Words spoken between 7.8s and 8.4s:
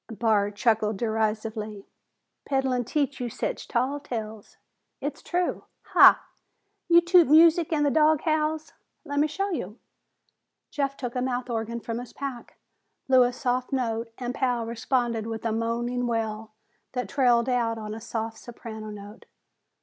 the dog